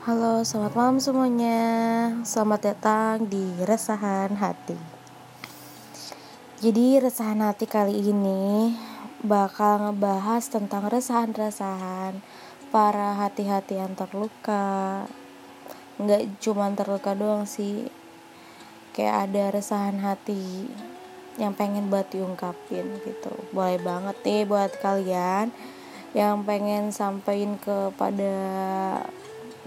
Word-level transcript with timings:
Halo, 0.00 0.40
selamat 0.40 0.72
malam 0.80 0.96
semuanya. 0.96 1.60
Selamat 2.24 2.72
datang 2.72 3.28
di 3.28 3.52
Resahan 3.60 4.32
Hati. 4.32 4.72
Jadi, 6.64 6.96
Resahan 6.96 7.44
Hati 7.44 7.68
kali 7.68 8.08
ini 8.08 8.72
bakal 9.20 9.84
ngebahas 9.84 10.48
tentang 10.48 10.88
resahan-resahan 10.88 12.16
para 12.72 13.20
hati-hati 13.20 13.76
yang 13.76 13.92
terluka. 13.92 15.04
Nggak 16.00 16.32
cuma 16.40 16.72
terluka 16.72 17.12
doang 17.12 17.44
sih. 17.44 17.84
Kayak 18.96 19.28
ada 19.28 19.44
resahan 19.52 20.00
hati 20.00 20.64
yang 21.36 21.52
pengen 21.52 21.92
buat 21.92 22.08
diungkapin 22.08 23.04
gitu. 23.04 23.36
Boleh 23.52 23.76
banget 23.76 24.16
nih 24.24 24.48
buat 24.48 24.72
kalian 24.80 25.52
yang 26.16 26.40
pengen 26.48 26.88
sampaikan 26.88 27.60
kepada 27.60 28.32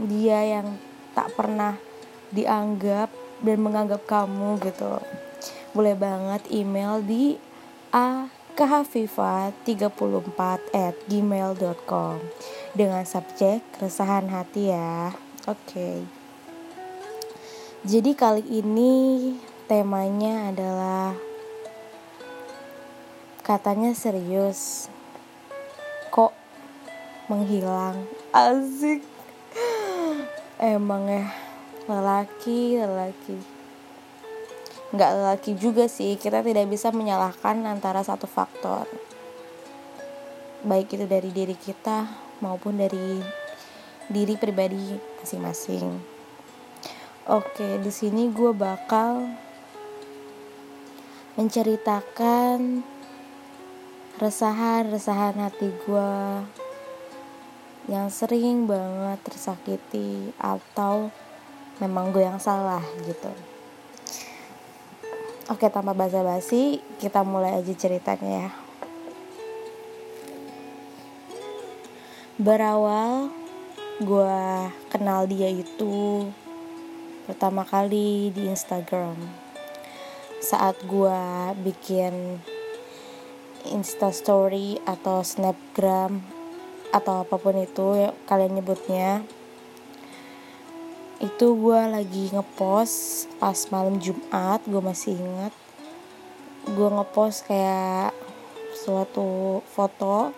dia 0.02 0.59
yang 0.59 0.76
tak 1.13 1.30
pernah 1.38 1.77
dianggap 2.34 3.13
dan 3.45 3.62
menganggap 3.62 4.02
kamu 4.09 4.58
gitu. 4.66 4.98
Boleh 5.73 5.94
banget 5.94 6.41
email 6.49 7.02
di 7.05 7.38
akhafifa34 7.94 10.41
at 10.73 10.98
gmail.com 11.05 12.18
dengan 12.73 13.05
subjek 13.05 13.62
keresahan 13.77 14.34
hati 14.34 14.73
ya. 14.73 15.13
Oke. 15.45 15.62
Okay. 15.68 16.07
jadi 17.84 18.16
kali 18.16 18.63
ini 18.63 19.35
temanya 19.68 20.55
adalah 20.55 21.12
katanya 23.44 23.91
serius. 23.91 24.88
Kok 26.10 26.32
menghilang? 27.27 28.07
Asik 28.32 29.12
emang 30.63 31.12
ya 31.12 31.27
lelaki 31.91 32.79
lelaki. 32.79 33.35
Nggak 34.96 35.12
lelaki 35.20 35.51
juga 35.60 35.91
sih 35.91 36.15
kita 36.15 36.40
tidak 36.40 36.71
bisa 36.71 36.96
menyalahkan 36.96 37.60
antara 37.68 37.99
satu 37.99 38.24
faktor. 38.24 38.88
Baik 40.63 40.96
itu 40.96 41.04
dari 41.04 41.35
diri 41.35 41.60
kita 41.60 42.07
maupun 42.40 42.79
dari 42.79 43.20
diri 44.07 44.40
pribadi 44.40 44.96
masing-masing. 45.20 45.99
Oke 47.27 47.84
di 47.84 47.91
sini 47.91 48.32
gue 48.32 48.55
bakal 48.55 49.27
menceritakan 51.35 52.85
resahan-resahan 54.21 55.35
hati 55.41 55.73
gue 55.84 56.12
yang 57.91 58.07
sering 58.07 58.63
banget 58.63 59.20
tersakiti 59.27 60.31
atau 60.39 61.12
memang 61.84 62.15
gue 62.15 62.23
yang 62.23 62.39
salah 62.39 62.84
gitu. 63.03 63.31
Oke, 65.51 65.67
tanpa 65.67 65.91
basa-basi, 65.91 66.79
kita 67.03 67.28
mulai 67.28 67.59
aja 67.59 67.73
ceritanya 67.75 68.47
ya. 68.47 68.51
Berawal 72.39 73.29
gue 74.00 74.41
kenal 74.89 75.29
dia 75.29 75.51
itu 75.51 76.25
pertama 77.29 77.67
kali 77.67 78.31
di 78.31 78.47
Instagram. 78.50 79.19
Saat 80.39 80.79
gue 80.88 81.22
bikin 81.61 82.39
Insta 83.69 84.09
story 84.11 84.81
atau 84.84 85.23
Snapgram 85.23 86.32
atau 86.94 87.25
apa 87.25 87.41
pun 87.41 87.58
itu 87.58 88.13
kalian 88.30 88.62
nyebutnya. 88.62 89.25
Itu 91.18 91.58
gue 91.58 91.81
lagi 91.90 92.30
ngepost 92.30 93.25
pas 93.41 93.58
malam 93.74 93.97
Jumat 93.97 94.62
gue 94.69 94.78
masih 94.78 95.18
ingat. 95.18 95.53
Gue 96.69 96.88
ngepost 96.94 97.50
kayak 97.50 98.13
suatu 98.78 99.59
foto 99.73 100.29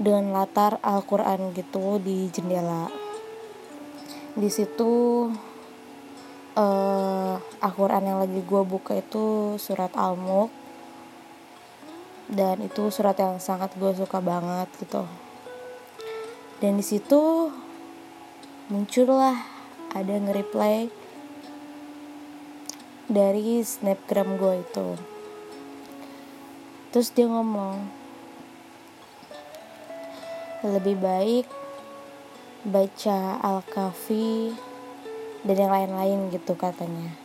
dengan 0.00 0.32
latar 0.32 0.80
Al-Quran 0.80 1.52
gitu 1.52 2.00
di 2.00 2.32
jendela. 2.32 2.88
Di 4.32 4.48
situ 4.48 5.28
uh, 6.56 7.36
Al-Quran 7.60 8.08
yang 8.08 8.18
lagi 8.24 8.40
gue 8.40 8.62
buka 8.64 8.96
itu 8.96 9.60
surat 9.60 9.92
Al-Mulk. 9.92 10.48
Dan 12.32 12.64
itu 12.64 12.88
surat 12.88 13.18
yang 13.20 13.36
sangat 13.36 13.76
gue 13.76 13.92
suka 13.92 14.16
banget 14.24 14.64
gitu 14.80 15.04
dan 16.62 16.78
di 16.78 16.84
situ 16.86 17.50
muncullah 18.70 19.34
ada 19.90 20.14
nge-reply 20.14 20.86
dari 23.10 23.58
snapgram 23.66 24.38
gue 24.38 24.62
itu. 24.62 24.88
Terus 26.94 27.10
dia 27.10 27.26
ngomong 27.26 27.82
lebih 30.62 31.02
baik 31.02 31.50
baca 32.62 33.42
Al-Kafi 33.42 34.54
dan 35.42 35.56
yang 35.58 35.72
lain-lain 35.74 36.30
gitu 36.30 36.54
katanya. 36.54 37.18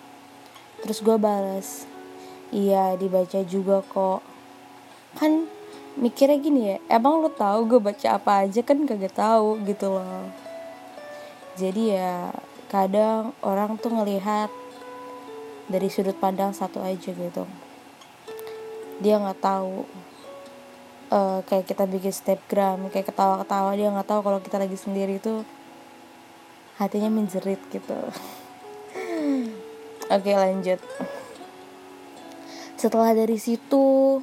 Terus 0.81 1.05
gue 1.05 1.13
balas 1.21 1.85
iya 2.49 2.97
dibaca 2.97 3.45
juga 3.45 3.85
kok. 3.85 4.25
Kan 5.21 5.45
mikirnya 5.97 6.37
gini 6.37 6.61
ya 6.73 6.77
emang 6.93 7.25
lo 7.25 7.29
tahu 7.33 7.75
gue 7.75 7.79
baca 7.81 8.17
apa 8.17 8.45
aja? 8.45 8.61
Kan 8.61 8.85
kagak 8.85 9.17
tahu 9.17 9.57
gitu 9.65 9.97
loh. 9.97 10.29
Jadi 11.57 11.97
ya 11.97 12.29
kadang 12.69 13.33
orang 13.41 13.81
tuh 13.81 13.89
ngelihat 13.89 14.53
dari 15.67 15.89
sudut 15.89 16.15
pandang 16.15 16.53
satu 16.53 16.79
aja 16.79 17.11
gitu. 17.11 17.43
Dia 19.01 19.17
nggak 19.17 19.41
tahu 19.41 19.83
uh, 21.11 21.39
kayak 21.49 21.65
kita 21.67 21.83
bikin 21.89 22.13
snapgram 22.13 22.87
kayak 22.93 23.09
ketawa-ketawa 23.09 23.75
dia 23.75 23.91
nggak 23.91 24.07
tahu 24.07 24.21
kalau 24.23 24.39
kita 24.39 24.57
lagi 24.61 24.77
sendiri 24.77 25.19
tuh 25.19 25.43
hatinya 26.77 27.09
menjerit 27.09 27.59
gitu. 27.73 27.97
Oke 30.15 30.31
lanjut. 30.31 30.79
Setelah 32.77 33.17
dari 33.17 33.41
situ 33.41 34.21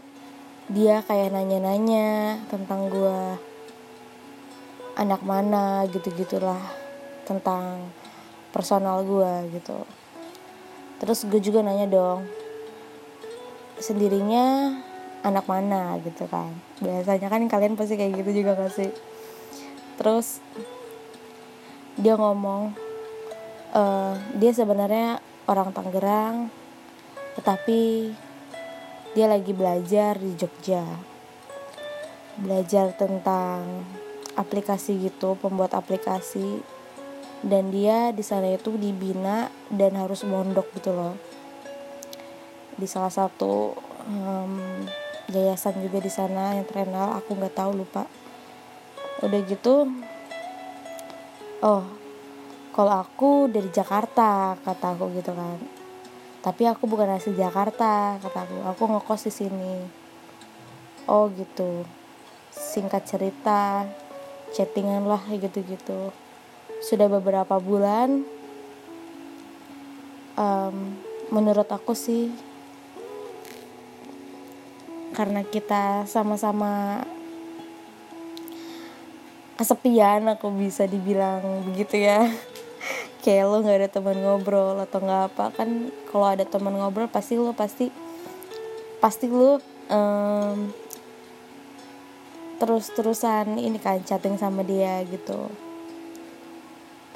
dia 0.73 1.05
kayak 1.05 1.33
nanya-nanya 1.35 2.41
tentang 2.49 2.89
gue 2.89 3.21
anak 4.97 5.21
mana 5.27 5.85
gitu-gitulah 5.91 6.61
tentang 7.29 7.91
personal 8.55 9.03
gue 9.05 9.59
gitu. 9.59 9.85
Terus 11.03 11.27
gue 11.29 11.41
juga 11.43 11.61
nanya 11.61 11.91
dong 11.91 12.25
sendirinya 13.83 14.79
anak 15.27 15.45
mana? 15.51 15.99
gitu 16.01 16.25
kan. 16.31 16.55
Biasanya 16.81 17.29
kan 17.29 17.43
kalian 17.51 17.75
pasti 17.75 17.99
kayak 17.99 18.23
gitu 18.23 18.45
juga 18.45 18.57
gak 18.57 18.73
sih? 18.73 18.91
Terus 19.99 20.41
dia 21.99 22.15
ngomong 22.17 22.75
uh, 23.75 24.15
dia 24.39 24.51
sebenarnya 24.55 25.21
orang 25.47 25.71
Tangerang 25.75 26.49
tetapi 27.35 28.15
dia 29.15 29.31
lagi 29.31 29.55
belajar 29.55 30.19
di 30.19 30.35
Jogja. 30.35 30.83
Belajar 32.39 32.93
tentang 32.99 33.87
aplikasi 34.35 34.99
gitu 35.07 35.39
pembuat 35.39 35.73
aplikasi. 35.73 36.61
Dan 37.45 37.71
dia 37.71 38.11
di 38.11 38.25
sana 38.25 38.51
itu 38.51 38.75
dibina 38.75 39.49
dan 39.71 39.95
harus 39.95 40.27
mondok 40.27 40.69
gitu 40.77 40.91
loh. 40.91 41.15
Di 42.75 42.91
salah 42.91 43.13
satu 43.13 43.73
um, 44.11 44.83
yayasan 45.31 45.79
juga 45.79 46.03
di 46.03 46.11
sana 46.11 46.59
yang 46.59 46.67
terkenal 46.67 47.15
aku 47.17 47.39
nggak 47.39 47.55
tahu 47.55 47.71
lupa. 47.73 48.11
Udah 49.23 49.41
gitu 49.47 49.87
oh 51.65 51.85
kalau 52.77 52.93
aku 53.01 53.49
dari 53.49 53.73
Jakarta 53.73 54.61
kata 54.61 54.87
aku 54.93 55.17
gitu 55.17 55.33
kan 55.33 55.57
tapi 56.45 56.69
aku 56.69 56.85
bukan 56.85 57.09
asli 57.09 57.33
Jakarta 57.33 58.21
kataku 58.21 58.61
aku. 58.69 58.83
Ngekos 58.85 59.25
di 59.25 59.33
sini. 59.33 59.75
Oh 61.09 61.33
gitu. 61.33 61.89
Singkat 62.53 63.09
cerita 63.09 63.89
chattingan 64.53 65.09
lah 65.09 65.25
gitu-gitu. 65.33 66.13
Sudah 66.85 67.09
beberapa 67.09 67.57
bulan 67.57 68.29
um, 70.37 70.77
menurut 71.33 71.67
aku 71.73 71.97
sih 71.97 72.29
karena 75.17 75.47
kita 75.49 76.05
sama-sama 76.05 77.01
kesepian 79.57 80.27
aku 80.29 80.51
bisa 80.51 80.85
dibilang 80.85 81.63
begitu 81.71 82.03
ya 82.03 82.27
kayak 83.25 83.49
lo 83.49 83.65
nggak 83.65 83.79
ada 83.81 83.89
teman 83.89 84.21
ngobrol 84.21 84.77
atau 84.85 85.01
nggak 85.01 85.23
apa 85.33 85.45
kan 85.57 85.89
kalau 86.13 86.29
ada 86.29 86.45
teman 86.45 86.77
ngobrol 86.77 87.09
pasti 87.09 87.41
lo 87.41 87.57
pasti 87.57 87.89
pasti 89.01 89.33
lo 89.33 89.65
um, 89.89 90.69
terus 92.61 92.93
terusan 92.93 93.57
ini 93.57 93.81
kan 93.81 94.05
chatting 94.05 94.37
sama 94.37 94.61
dia 94.61 95.01
gitu. 95.09 95.49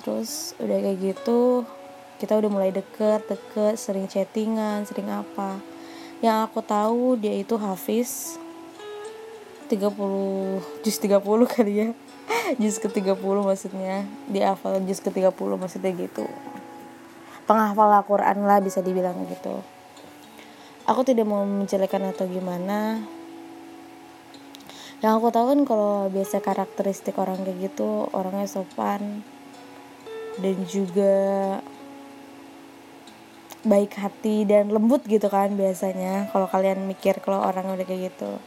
Terus 0.00 0.56
udah 0.56 0.78
kayak 0.80 0.98
gitu 1.12 1.68
kita 2.16 2.40
udah 2.40 2.50
mulai 2.50 2.72
deket 2.72 3.28
deket 3.28 3.76
sering 3.76 4.08
chattingan 4.08 4.88
sering 4.88 5.12
apa. 5.12 5.60
Yang 6.24 6.38
aku 6.48 6.60
tahu 6.64 7.20
dia 7.20 7.36
itu 7.36 7.54
Hafiz 7.60 8.40
30 9.68 10.82
juz 10.82 10.96
30 10.96 11.20
kali 11.44 11.72
ya 11.84 11.88
juz 12.60 12.76
ke 12.80 12.88
30 12.88 13.18
maksudnya. 13.44 14.04
Dia 14.28 14.54
hafal 14.54 14.80
juz 14.84 15.00
ke 15.00 15.12
30 15.12 15.32
maksudnya 15.58 15.92
gitu. 15.94 16.24
Penghafal 17.48 17.88
Al-Quran 18.00 18.44
lah 18.44 18.60
bisa 18.60 18.84
dibilang 18.84 19.16
gitu. 19.28 19.64
Aku 20.88 21.04
tidak 21.04 21.28
mau 21.28 21.44
menjelekan 21.44 22.08
atau 22.08 22.24
gimana. 22.24 23.04
Yang 24.98 25.12
aku 25.20 25.28
tahu 25.30 25.46
kan 25.52 25.60
kalau 25.62 25.94
biasa 26.10 26.42
karakteristik 26.42 27.14
orang 27.22 27.38
kayak 27.46 27.70
gitu 27.70 28.10
orangnya 28.10 28.50
sopan 28.50 29.22
dan 30.42 30.56
juga 30.66 31.14
baik 33.62 33.94
hati 33.94 34.42
dan 34.42 34.70
lembut 34.70 35.06
gitu 35.06 35.26
kan 35.30 35.54
biasanya 35.54 36.30
kalau 36.30 36.46
kalian 36.50 36.86
mikir 36.86 37.22
kalau 37.22 37.42
orang 37.46 37.78
udah 37.78 37.86
kayak 37.86 38.10
gitu. 38.10 38.42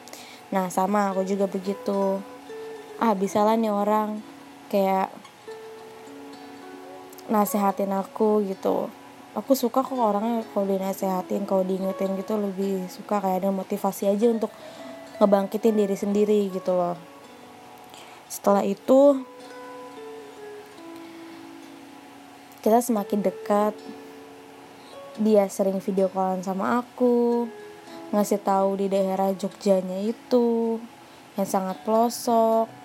Nah 0.51 0.68
sama 0.68 1.16
aku 1.16 1.24
juga 1.24 1.48
begitu 1.48 2.19
ah 3.01 3.18
bisa 3.18 3.42
lah 3.42 3.57
nih 3.57 3.74
orang. 3.74 4.21
Kayak 4.69 5.09
nasehatin 7.27 7.92
aku 7.98 8.45
gitu. 8.45 8.88
Aku 9.33 9.57
suka 9.57 9.81
kok 9.81 9.95
orangnya 9.95 10.45
kalau 10.53 10.68
dinasehatin 10.69 11.48
kalau 11.50 11.65
diingetin 11.65 12.13
gitu 12.19 12.38
lebih 12.38 12.86
suka 12.92 13.24
kayak 13.24 13.42
ada 13.42 13.50
motivasi 13.50 14.12
aja 14.12 14.27
untuk 14.30 14.51
ngebangkitin 15.18 15.75
diri 15.75 15.95
sendiri 15.98 16.39
gitu 16.53 16.77
loh. 16.77 17.00
Setelah 18.30 18.62
itu 18.63 19.24
kita 22.62 22.80
semakin 22.80 23.19
dekat. 23.25 23.74
Dia 25.19 25.47
sering 25.51 25.83
video 25.83 26.07
callan 26.07 26.39
sama 26.39 26.80
aku 26.80 27.44
ngasih 28.15 28.39
tahu 28.44 28.80
di 28.80 28.88
daerah 28.92 29.31
Jogjanya 29.36 30.00
itu 30.04 30.80
yang 31.36 31.47
sangat 31.47 31.80
pelosok 31.83 32.81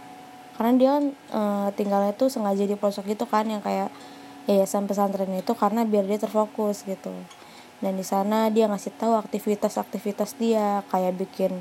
karena 0.56 0.72
dia 0.76 0.90
kan 0.96 1.04
e, 1.12 1.42
tinggalnya 1.76 2.12
tuh 2.16 2.32
sengaja 2.32 2.64
di 2.64 2.74
pelosok 2.74 3.12
itu 3.12 3.24
kan 3.28 3.44
yang 3.44 3.60
kayak 3.60 3.92
yayasan 4.48 4.88
pesantren 4.88 5.30
itu 5.36 5.52
karena 5.52 5.84
biar 5.84 6.08
dia 6.08 6.16
terfokus 6.16 6.82
gitu. 6.88 7.12
Dan 7.84 8.00
di 8.00 8.04
sana 8.08 8.48
dia 8.48 8.64
ngasih 8.66 8.96
tahu 8.96 9.20
aktivitas-aktivitas 9.20 10.40
dia 10.40 10.80
kayak 10.88 11.20
bikin 11.20 11.60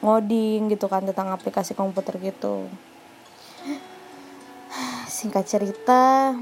ngoding 0.00 0.72
gitu 0.72 0.88
kan 0.88 1.04
tentang 1.04 1.28
aplikasi 1.28 1.76
komputer 1.76 2.16
gitu. 2.24 2.72
Singkat 5.04 5.44
cerita 5.44 6.32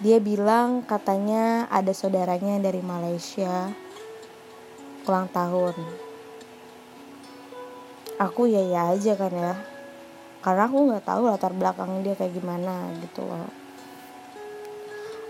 dia 0.00 0.20
bilang 0.20 0.84
katanya 0.84 1.68
ada 1.72 1.92
saudaranya 1.92 2.60
dari 2.60 2.80
Malaysia 2.80 3.72
ulang 5.08 5.30
tahun 5.30 6.05
aku 8.16 8.48
ya 8.48 8.62
ya 8.64 8.82
aja 8.96 9.12
kan 9.16 9.32
ya. 9.32 9.54
Karena 10.40 10.68
aku 10.68 10.78
nggak 10.90 11.04
tahu 11.04 11.22
latar 11.26 11.52
belakang 11.52 12.04
dia 12.04 12.14
kayak 12.14 12.36
gimana 12.36 12.92
gitu 13.02 13.26
loh. 13.26 13.50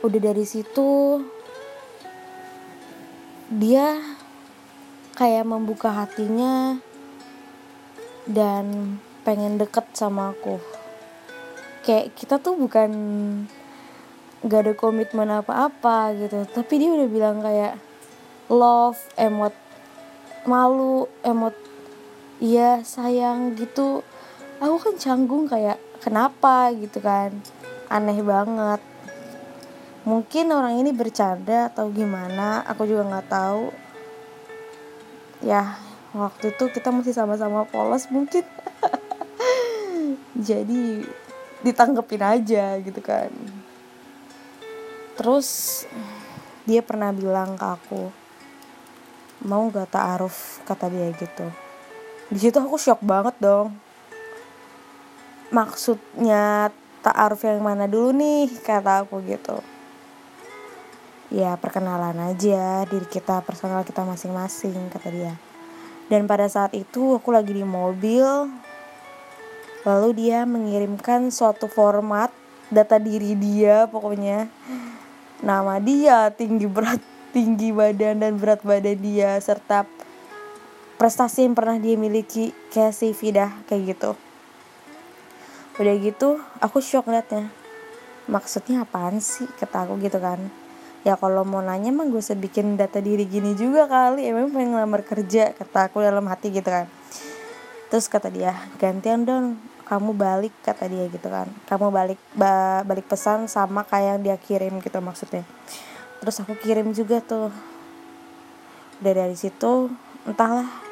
Udah 0.05 0.21
dari 0.21 0.45
situ 0.45 1.23
dia 3.47 3.97
kayak 5.17 5.47
membuka 5.47 5.95
hatinya 5.95 6.77
dan 8.27 8.99
pengen 9.23 9.57
deket 9.57 9.87
sama 9.95 10.35
aku. 10.35 10.59
Kayak 11.87 12.15
kita 12.19 12.43
tuh 12.43 12.59
bukan 12.59 12.91
gak 14.47 14.63
ada 14.67 14.75
komitmen 14.75 15.31
apa-apa 15.31 16.15
gitu. 16.19 16.45
Tapi 16.51 16.73
dia 16.79 16.91
udah 16.91 17.09
bilang 17.09 17.39
kayak 17.43 17.79
love 18.51 18.99
emot 19.19 19.55
malu 20.47 21.11
emot 21.27 21.66
iya 22.41 22.81
sayang 22.85 23.57
gitu. 23.57 24.05
Aku 24.61 24.77
kan 24.81 24.95
canggung 24.97 25.49
kayak 25.49 25.81
kenapa 26.01 26.73
gitu 26.73 27.01
kan. 27.01 27.33
Aneh 27.93 28.21
banget. 28.25 28.81
Mungkin 30.07 30.55
orang 30.55 30.79
ini 30.79 30.95
bercanda 30.95 31.69
atau 31.69 31.91
gimana 31.91 32.63
aku 32.65 32.87
juga 32.87 33.05
nggak 33.05 33.29
tahu. 33.29 33.65
Ya 35.45 35.77
waktu 36.17 36.57
itu 36.57 36.65
kita 36.73 36.95
masih 36.95 37.13
sama-sama 37.13 37.69
polos 37.69 38.09
mungkin. 38.09 38.45
Jadi 40.49 41.05
ditanggepin 41.61 42.23
aja 42.23 42.79
gitu 42.81 43.01
kan. 43.03 43.33
Terus 45.17 45.83
dia 46.69 46.85
pernah 46.85 47.11
bilang 47.13 47.57
ke 47.57 47.67
aku 47.67 48.03
mau 49.47 49.69
gak 49.71 49.95
ta'aruf? 49.95 50.59
kata 50.67 50.91
dia 50.91 51.13
gitu 51.15 51.66
di 52.27 52.39
situ 52.43 52.59
aku 52.59 52.75
shock 52.75 52.99
banget 53.07 53.39
dong. 53.39 53.71
Maksudnya 55.55 56.75
ta'aruf 57.07 57.47
yang 57.47 57.63
mana 57.63 57.87
dulu 57.87 58.11
nih? 58.11 58.51
Kata 58.67 59.07
aku 59.07 59.23
gitu. 59.23 59.63
Ya 61.31 61.55
perkenalan 61.55 62.19
aja. 62.19 62.83
Diri 62.91 63.07
kita 63.07 63.43
personal 63.47 63.87
kita 63.87 64.03
masing-masing 64.03 64.91
kata 64.91 65.09
dia. 65.15 65.35
Dan 66.11 66.27
pada 66.27 66.51
saat 66.51 66.75
itu 66.75 67.15
aku 67.15 67.31
lagi 67.31 67.55
di 67.55 67.63
mobil. 67.63 68.27
Lalu 69.87 70.09
dia 70.19 70.43
mengirimkan 70.43 71.31
suatu 71.31 71.71
format 71.71 72.35
data 72.75 72.99
diri 72.99 73.39
dia 73.39 73.87
pokoknya. 73.87 74.51
Nama 75.47 75.79
dia 75.79 76.35
tinggi 76.35 76.67
berat 76.67 76.99
tinggi 77.31 77.71
badan 77.71 78.19
dan 78.19 78.33
berat 78.41 78.65
badan 78.67 78.99
dia 78.99 79.39
serta 79.39 79.87
prestasi 80.97 81.45
yang 81.45 81.53
pernah 81.53 81.77
dia 81.77 81.97
miliki 81.97 82.53
kayak 82.73 82.97
CV 82.97 83.21
dah 83.37 83.51
kayak 83.69 83.97
gitu. 83.97 84.11
Udah 85.77 85.95
gitu 86.01 86.41
aku 86.61 86.81
shock 86.81 87.09
liatnya 87.13 87.53
maksudnya 88.27 88.83
apaan 88.83 89.23
sih? 89.23 89.47
Kata 89.61 89.87
aku 89.87 89.99
gitu 90.03 90.19
kan. 90.19 90.39
Ya 91.07 91.15
kalau 91.15 91.47
mau 91.47 91.63
nanya 91.63 91.95
mah 91.95 92.11
gue 92.11 92.19
bikin 92.19 92.75
data 92.75 92.99
diri 92.99 93.25
gini 93.31 93.55
juga 93.55 93.87
kali. 93.87 94.27
Emang 94.27 94.51
pengen 94.51 94.75
ngelamar 94.75 95.07
kerja 95.07 95.55
kata 95.55 95.91
aku 95.91 96.03
dalam 96.03 96.27
hati 96.27 96.51
gitu 96.51 96.67
kan. 96.67 96.91
Terus 97.87 98.11
kata 98.11 98.27
dia 98.29 98.59
gantian 98.83 99.23
dong 99.23 99.61
kamu 99.87 100.11
balik 100.19 100.55
kata 100.67 100.91
dia 100.91 101.07
gitu 101.07 101.31
kan. 101.31 101.47
Kamu 101.71 101.95
balik 101.95 102.19
ba 102.35 102.83
balik 102.83 103.07
pesan 103.07 103.47
sama 103.47 103.87
kayak 103.87 104.19
yang 104.19 104.21
dia 104.27 104.37
kirim 104.37 104.83
gitu 104.83 104.99
maksudnya. 104.99 105.47
Terus 106.19 106.43
aku 106.43 106.59
kirim 106.59 106.91
juga 106.91 107.23
tuh. 107.23 107.55
Udah 108.99 109.13
dari 109.15 109.37
situ 109.39 109.93
entahlah 110.27 110.86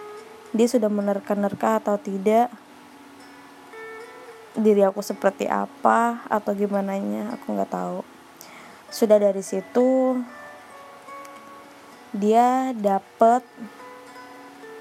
dia 0.54 0.66
sudah 0.70 0.86
menerka-nerka 0.86 1.82
atau 1.82 1.98
tidak? 1.98 2.46
Diri 4.54 4.86
aku 4.86 5.02
seperti 5.02 5.50
apa 5.50 6.22
atau 6.30 6.54
gimana 6.54 6.94
nya 6.94 7.34
aku 7.34 7.58
nggak 7.58 7.74
tahu. 7.74 8.06
Sudah 8.86 9.18
dari 9.18 9.42
situ 9.42 10.22
dia 12.14 12.70
dapet 12.70 13.42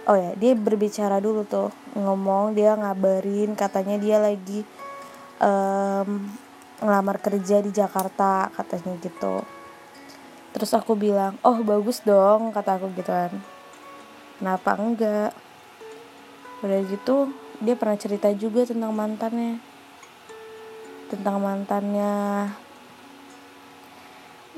oh 0.05 0.13
ya 0.13 0.37
dia 0.37 0.53
berbicara 0.53 1.17
dulu 1.17 1.41
tuh 1.49 1.73
ngomong 1.97 2.53
dia 2.53 2.77
ngabarin 2.77 3.57
katanya 3.57 3.97
dia 3.97 4.21
lagi 4.21 4.61
um, 5.41 6.29
ngelamar 6.77 7.17
kerja 7.17 7.65
di 7.65 7.73
Jakarta 7.73 8.53
katanya 8.53 8.93
gitu. 9.01 9.41
Terus 10.53 10.69
aku 10.77 10.93
bilang 10.93 11.41
oh 11.41 11.65
bagus 11.65 12.05
dong 12.05 12.53
kata 12.53 12.77
aku 12.77 12.93
gitu 12.93 13.09
kan. 13.09 13.33
Kenapa 14.37 14.77
enggak 14.77 15.33
udah 16.63 16.79
gitu 16.87 17.27
dia 17.63 17.75
pernah 17.79 17.95
cerita 17.95 18.27
juga 18.35 18.67
tentang 18.67 18.91
mantannya. 18.91 19.59
Tentang 21.07 21.37
mantannya. 21.39 22.49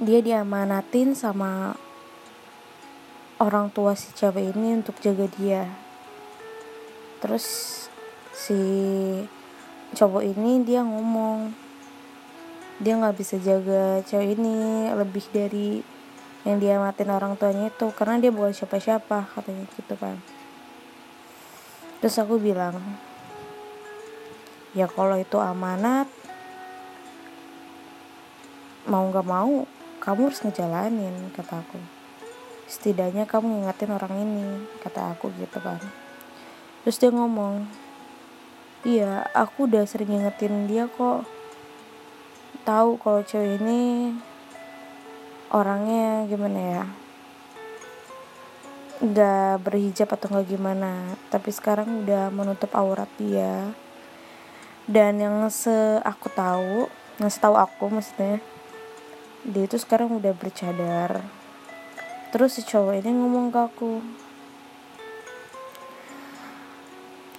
Dia 0.01 0.19
diamanatin 0.25 1.13
sama 1.13 1.77
orang 3.37 3.69
tua 3.69 3.93
si 3.93 4.09
cewek 4.17 4.57
ini 4.57 4.81
untuk 4.81 4.97
jaga 5.03 5.29
dia. 5.37 5.69
Terus 7.21 7.45
si 8.33 8.59
cowok 9.95 10.25
ini 10.25 10.65
dia 10.65 10.81
ngomong 10.81 11.53
dia 12.83 12.99
nggak 12.99 13.15
bisa 13.15 13.39
jaga 13.39 14.03
cewek 14.03 14.35
ini 14.35 14.91
lebih 14.91 15.23
dari 15.31 15.79
yang 16.43 16.59
dia 16.59 16.75
matiin 16.75 17.15
orang 17.15 17.39
tuanya 17.39 17.71
itu 17.71 17.87
karena 17.95 18.19
dia 18.19 18.35
bukan 18.35 18.51
siapa-siapa 18.51 19.31
katanya 19.31 19.63
gitu 19.79 19.95
kan 19.95 20.19
terus 22.05 22.21
aku 22.21 22.37
bilang 22.37 22.77
ya 24.77 24.85
kalau 24.85 25.17
itu 25.17 25.41
amanat 25.41 26.05
mau 28.85 29.09
nggak 29.09 29.25
mau 29.25 29.65
kamu 29.97 30.29
harus 30.29 30.45
ngejalanin 30.45 31.33
kata 31.33 31.65
aku. 31.65 31.81
Setidaknya 32.69 33.25
kamu 33.25 33.57
ngingetin 33.57 33.89
orang 33.89 34.21
ini 34.21 34.45
kata 34.85 35.17
aku 35.17 35.33
gitu 35.33 35.57
kan. 35.57 35.81
Terus 36.85 37.01
dia 37.01 37.09
ngomong 37.09 37.65
iya 38.85 39.25
aku 39.33 39.65
udah 39.65 39.89
sering 39.89 40.13
ngingetin 40.13 40.69
dia 40.69 40.85
kok. 40.85 41.25
Tahu 42.69 43.01
kalau 43.01 43.25
cewek 43.25 43.57
ini 43.57 44.13
orangnya 45.49 46.29
gimana 46.29 46.61
ya 46.61 46.85
nggak 49.03 49.59
berhijab 49.59 50.07
atau 50.15 50.31
nggak 50.31 50.47
gimana. 50.47 51.19
Tapi 51.27 51.49
sekarang 51.51 52.05
udah 52.05 52.31
menutup 52.31 52.71
aurat 52.71 53.09
dia. 53.19 53.75
Dan 54.85 55.19
yang 55.19 55.41
se 55.49 55.99
aku 56.05 56.29
tahu 56.31 56.87
yang 57.17 57.31
setahu 57.31 57.55
aku 57.57 57.89
maksudnya 57.89 58.37
dia 59.41 59.63
itu 59.65 59.75
sekarang 59.81 60.13
udah 60.13 60.31
bercadar. 60.31 61.25
Terus 62.29 62.59
si 62.59 62.61
cowok 62.63 62.99
ini 63.01 63.11
ngomong 63.11 63.49
ke 63.49 63.59
aku 63.59 63.91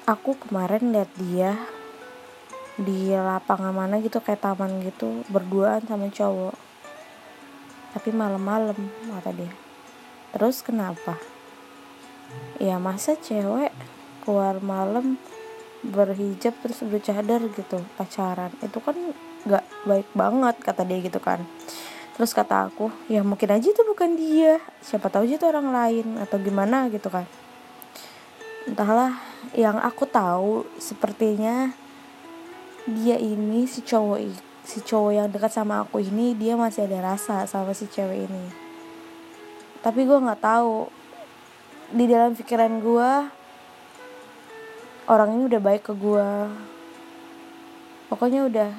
aku 0.07 0.39
kemarin 0.39 0.95
lihat 0.95 1.11
dia 1.19 1.59
di 2.79 3.11
lapangan 3.11 3.75
mana 3.75 3.99
gitu 3.99 4.23
kayak 4.23 4.45
taman 4.45 4.85
gitu 4.85 5.25
berduaan 5.33 5.83
sama 5.89 6.13
cowok. 6.13 6.57
Tapi 7.97 8.13
malam-malam 8.13 8.77
kata 9.17 9.33
dia. 9.33 9.53
Terus 10.37 10.61
kenapa 10.61 11.36
ya 12.57 12.81
masa 12.81 13.15
cewek 13.17 13.73
keluar 14.25 14.59
malam 14.65 15.21
berhijab 15.87 16.57
terus 16.65 16.83
bercadar 16.83 17.41
gitu 17.53 17.79
pacaran. 17.95 18.51
Itu 18.65 18.83
kan 18.83 18.97
nggak 19.47 19.65
baik 19.87 20.09
banget 20.17 20.57
kata 20.63 20.83
dia 20.83 20.99
gitu 21.05 21.23
kan. 21.23 21.47
Terus 22.17 22.33
kata 22.33 22.73
aku 22.73 22.89
ya 23.13 23.21
mungkin 23.21 23.53
aja 23.53 23.69
itu 23.71 23.83
bukan 23.87 24.17
dia. 24.17 24.59
Siapa 24.81 25.13
tahu 25.13 25.29
aja 25.29 25.37
itu 25.37 25.47
orang 25.47 25.69
lain 25.71 26.07
atau 26.19 26.41
gimana 26.41 26.89
gitu 26.89 27.13
kan. 27.13 27.29
Entahlah 28.67 29.15
yang 29.55 29.79
aku 29.79 30.09
tahu 30.11 30.67
sepertinya 30.81 31.71
dia 32.87 33.19
ini 33.19 33.67
si 33.67 33.83
cowok 33.83 34.19
si 34.67 34.83
cowok 34.83 35.13
yang 35.15 35.27
dekat 35.31 35.55
sama 35.55 35.87
aku 35.87 36.03
ini 36.03 36.35
dia 36.35 36.59
masih 36.59 36.91
ada 36.91 37.15
rasa 37.15 37.47
sama 37.47 37.71
si 37.71 37.87
cewek 37.87 38.27
ini. 38.27 38.45
Tapi 39.87 40.03
gue 40.03 40.19
nggak 40.19 40.43
tahu 40.43 40.91
di 41.95 42.05
dalam 42.11 42.35
pikiran 42.35 42.83
gue 42.83 43.11
orang 45.07 45.29
ini 45.39 45.43
udah 45.47 45.61
baik 45.63 45.87
ke 45.87 45.95
gue 45.95 46.31
pokoknya 48.11 48.47
udah 48.47 48.71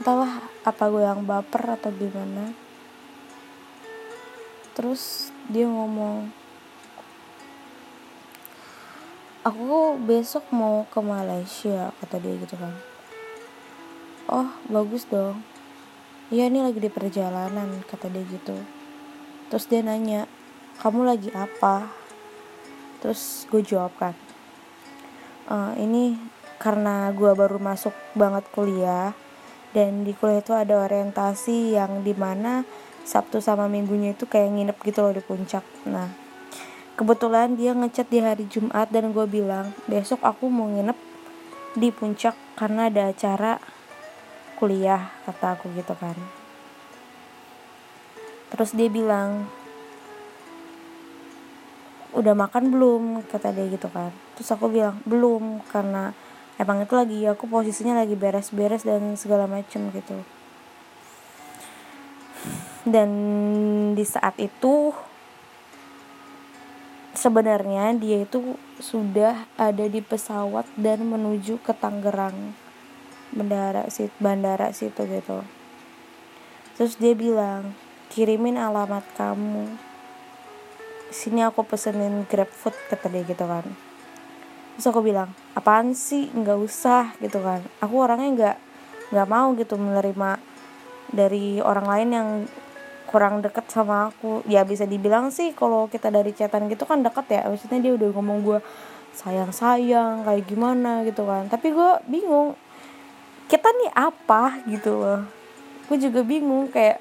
entahlah 0.00 0.42
apa 0.66 0.84
gue 0.90 1.02
yang 1.06 1.22
baper 1.22 1.78
atau 1.78 1.88
gimana. 1.94 2.50
Terus 4.74 5.30
dia 5.46 5.70
ngomong 5.70 6.28
aku 9.46 10.00
besok 10.02 10.50
mau 10.50 10.82
ke 10.90 10.98
Malaysia 10.98 11.94
kata 12.02 12.18
dia 12.18 12.34
gitu 12.42 12.58
kan. 12.58 12.74
Oh 14.26 14.50
bagus 14.66 15.06
dong. 15.06 15.40
Iya 16.32 16.50
ini 16.50 16.64
lagi 16.64 16.82
di 16.82 16.90
perjalanan 16.90 17.84
kata 17.86 18.10
dia 18.10 18.24
gitu. 18.26 18.56
Terus 19.52 19.64
dia 19.70 19.84
nanya 19.84 20.26
kamu 20.82 21.00
lagi 21.06 21.30
apa? 21.34 21.90
Terus 23.04 23.44
gue 23.52 23.60
jawab 23.60 23.92
kan 24.00 24.14
e, 25.48 25.56
ini 25.80 26.16
karena 26.60 27.12
gue 27.12 27.32
baru 27.36 27.60
masuk 27.60 27.92
banget 28.16 28.44
kuliah 28.54 29.12
dan 29.76 30.06
di 30.06 30.14
kuliah 30.16 30.40
itu 30.40 30.54
ada 30.54 30.86
orientasi 30.86 31.76
yang 31.76 32.06
di 32.06 32.14
mana 32.14 32.64
Sabtu 33.04 33.44
sama 33.44 33.68
minggunya 33.68 34.16
itu 34.16 34.24
kayak 34.24 34.48
nginep 34.56 34.78
gitu 34.80 35.04
loh 35.04 35.12
di 35.12 35.20
puncak. 35.20 35.64
Nah 35.84 36.08
kebetulan 36.96 37.58
dia 37.58 37.76
ngechat 37.76 38.08
di 38.08 38.22
hari 38.22 38.48
Jumat 38.48 38.88
dan 38.88 39.12
gue 39.12 39.26
bilang 39.28 39.74
besok 39.90 40.24
aku 40.24 40.48
mau 40.48 40.70
nginep 40.70 40.96
di 41.74 41.90
puncak 41.90 42.32
karena 42.54 42.88
ada 42.88 43.10
acara 43.10 43.58
kuliah 44.56 45.12
kata 45.28 45.58
aku 45.58 45.68
gitu 45.76 45.92
kan. 45.98 46.16
Terus 48.54 48.70
dia 48.72 48.86
bilang 48.86 49.50
udah 52.12 52.34
makan 52.36 52.68
belum? 52.68 53.02
kata 53.30 53.56
dia 53.56 53.70
gitu 53.72 53.88
kan. 53.88 54.12
Terus 54.36 54.52
aku 54.52 54.68
bilang 54.68 55.00
belum 55.08 55.64
karena 55.72 56.12
emang 56.60 56.84
itu 56.84 56.94
lagi 56.94 57.18
aku 57.24 57.48
posisinya 57.48 58.04
lagi 58.04 58.12
beres-beres 58.18 58.84
dan 58.84 59.16
segala 59.16 59.48
macem 59.48 59.88
gitu. 59.94 60.20
Dan 62.84 63.10
di 63.96 64.04
saat 64.04 64.36
itu 64.36 64.92
sebenarnya 67.16 67.96
dia 67.96 68.20
itu 68.20 68.60
sudah 68.76 69.48
ada 69.56 69.88
di 69.88 70.04
pesawat 70.04 70.68
dan 70.76 71.08
menuju 71.08 71.62
ke 71.64 71.72
Tangerang 71.72 72.52
bandara 73.34 73.88
sit 73.88 74.12
bandara 74.20 74.70
situ 74.76 75.08
gitu. 75.08 75.40
Terus 76.76 76.98
dia 77.00 77.16
bilang 77.16 77.72
kirimin 78.12 78.60
alamat 78.60 79.02
kamu 79.18 79.93
sini 81.14 81.46
aku 81.46 81.62
pesenin 81.62 82.26
grab 82.26 82.50
food 82.50 82.74
kata 82.90 83.06
dia 83.06 83.22
gitu 83.22 83.46
kan. 83.46 83.62
Terus 84.74 84.90
aku 84.90 85.06
bilang 85.06 85.30
apaan 85.54 85.94
sih? 85.94 86.26
Nggak 86.34 86.58
usah 86.58 87.14
gitu 87.22 87.38
kan. 87.38 87.62
Aku 87.78 88.02
orangnya 88.02 88.28
nggak 88.34 88.56
nggak 89.14 89.28
mau 89.30 89.54
gitu 89.54 89.78
menerima 89.78 90.42
dari 91.14 91.62
orang 91.62 91.86
lain 91.86 92.08
yang 92.10 92.28
kurang 93.06 93.38
deket 93.46 93.70
sama 93.70 94.10
aku. 94.10 94.42
Ya 94.50 94.66
bisa 94.66 94.82
dibilang 94.82 95.30
sih 95.30 95.54
kalau 95.54 95.86
kita 95.86 96.10
dari 96.10 96.34
chatan 96.34 96.66
gitu 96.66 96.82
kan 96.82 97.06
deket 97.06 97.30
ya. 97.30 97.46
Maksudnya 97.46 97.78
dia 97.78 97.92
udah 97.94 98.08
ngomong 98.10 98.38
gue 98.42 98.58
sayang 99.14 99.54
sayang 99.54 100.26
kayak 100.26 100.42
gimana 100.50 101.06
gitu 101.06 101.22
kan. 101.22 101.46
Tapi 101.46 101.70
gue 101.70 101.90
bingung 102.10 102.58
kita 103.46 103.70
nih 103.70 103.90
apa? 103.94 104.58
gitu 104.66 104.98
loh. 104.98 105.22
Gue 105.86 106.02
juga 106.02 106.26
bingung 106.26 106.66
kayak 106.74 106.98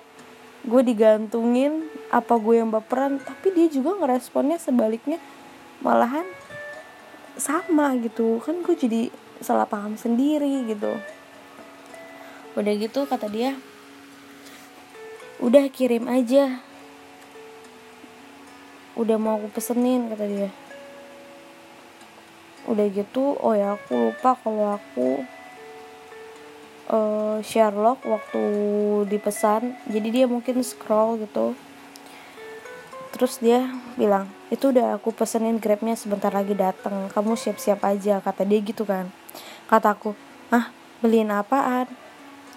gue 0.63 0.82
digantungin 0.82 1.91
apa 2.08 2.39
gue 2.39 2.63
yang 2.63 2.72
baperan 2.72 3.20
tapi 3.20 3.51
dia 3.51 3.67
juga 3.67 4.00
ngeresponnya 4.00 4.55
sebaliknya. 4.60 5.20
Malahan 5.84 6.24
sama 7.36 7.91
gitu. 8.00 8.39
Kan 8.39 8.63
gue 8.63 8.75
jadi 8.75 9.01
salah 9.43 9.67
paham 9.67 10.00
sendiri 10.00 10.63
gitu. 10.72 10.96
Udah 12.55 12.74
gitu 12.77 13.03
kata 13.10 13.27
dia 13.27 13.58
udah 15.43 15.67
kirim 15.67 16.08
aja. 16.08 16.63
Udah 18.96 19.17
mau 19.20 19.41
aku 19.41 19.60
pesenin 19.60 20.08
kata 20.08 20.25
dia. 20.29 20.50
Udah 22.63 22.88
gitu 22.88 23.36
oh 23.36 23.51
ya 23.51 23.75
aku 23.75 24.13
lupa 24.13 24.39
kalau 24.39 24.79
aku 24.79 25.27
uh, 26.90 27.40
Sherlock 27.46 28.04
waktu 28.04 28.44
dipesan 29.08 29.78
jadi 29.88 30.08
dia 30.10 30.25
mungkin 30.25 30.60
scroll 30.66 31.22
gitu. 31.22 31.56
Terus 33.13 33.38
dia 33.38 33.70
bilang 33.94 34.25
itu 34.50 34.74
udah 34.74 34.98
aku 34.98 35.13
pesenin 35.13 35.62
grabnya 35.62 35.94
sebentar 35.94 36.34
lagi 36.34 36.58
datang 36.58 37.08
kamu 37.13 37.38
siap-siap 37.38 37.86
aja 37.86 38.20
kata 38.20 38.42
dia 38.44 38.60
gitu 38.60 38.84
kan. 38.84 39.13
Kataku 39.70 40.18
ah 40.50 40.74
beliin 41.00 41.30
apaan? 41.30 41.88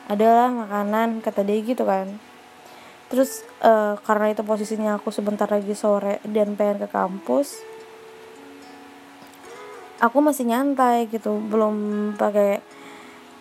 Adalah 0.06 0.54
makanan 0.54 1.20
kata 1.20 1.44
dia 1.44 1.60
gitu 1.60 1.84
kan. 1.84 2.16
Terus 3.06 3.46
uh, 3.62 4.00
karena 4.02 4.32
itu 4.34 4.42
posisinya 4.42 4.98
aku 4.98 5.12
sebentar 5.14 5.46
lagi 5.46 5.76
sore 5.76 6.18
dan 6.26 6.58
pengen 6.58 6.82
ke 6.82 6.88
kampus 6.90 7.62
aku 10.00 10.18
masih 10.20 10.48
nyantai 10.48 11.08
gitu. 11.12 11.36
Belum 11.36 11.76
pakai 12.16 12.64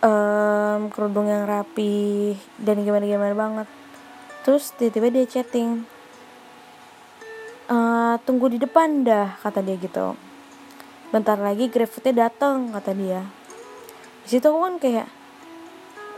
um, 0.06 0.80
kerudung 0.94 1.26
yang 1.26 1.44
rapi 1.44 2.34
dan 2.62 2.80
gimana 2.86 3.04
gimana 3.04 3.34
banget. 3.34 3.68
Terus 4.46 4.70
tiba-tiba 4.78 5.10
dia 5.10 5.26
chatting. 5.26 5.82
Uh, 7.66 8.14
tunggu 8.22 8.46
di 8.46 8.62
depan 8.62 9.02
dah 9.02 9.34
kata 9.42 9.58
dia 9.58 9.74
gitu. 9.74 10.14
Bentar 11.10 11.34
lagi 11.34 11.66
grabfoodnya 11.66 12.30
datang 12.30 12.70
kata 12.70 12.94
dia. 12.94 13.26
Di 14.22 14.38
situ 14.38 14.46
aku 14.46 14.58
kan 14.62 14.74
kayak 14.78 15.06